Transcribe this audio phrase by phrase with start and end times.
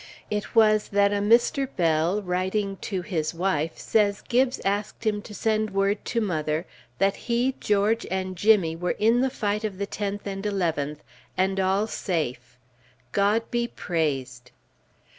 [0.31, 1.67] It was that a Mr.
[1.75, 6.65] Bell, writing to his wife, says Gibbes asked him to send word to mother
[6.97, 11.01] that he, George, and Jimmy were in the fight of the 10th and 11th,
[11.37, 12.57] and all safe.
[13.11, 14.49] God be praised!